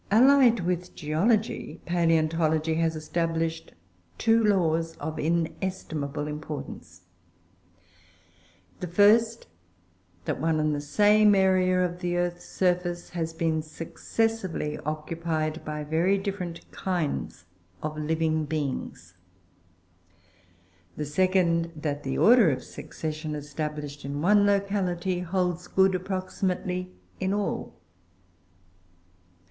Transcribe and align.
Allied 0.09 0.61
with 0.61 0.95
geology, 0.95 1.79
palaeontology 1.85 2.77
has 2.77 2.95
established 2.95 3.75
two 4.17 4.43
laws 4.43 4.97
of 4.97 5.19
inestimable 5.19 6.27
importance: 6.27 7.01
the 8.79 8.87
first, 8.87 9.45
that 10.25 10.41
one 10.41 10.59
and 10.59 10.73
the 10.73 10.81
same 10.81 11.35
area 11.35 11.85
of 11.85 11.99
the 11.99 12.17
earth's 12.17 12.45
surface 12.45 13.11
has 13.11 13.31
been 13.31 13.61
successively 13.61 14.75
occupied 14.87 15.63
by 15.63 15.83
very 15.83 16.17
different 16.17 16.71
kinds 16.71 17.45
of 17.83 17.95
living 17.95 18.45
beings; 18.45 19.13
the 20.97 21.05
second, 21.05 21.71
that 21.75 22.01
the 22.01 22.17
order 22.17 22.49
of 22.49 22.63
succession 22.63 23.35
established 23.35 24.03
in 24.03 24.19
one 24.23 24.47
locality 24.47 25.19
holds 25.19 25.67
good, 25.67 25.93
approximately, 25.93 26.91
in 27.19 27.31
all. 27.31 27.75